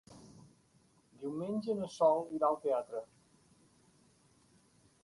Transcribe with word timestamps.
Diumenge 1.25 1.75
na 1.81 1.91
Sol 1.99 2.25
irà 2.39 2.51
al 2.51 2.59
teatre. 2.65 3.05